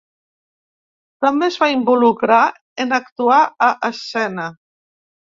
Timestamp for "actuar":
2.97-3.37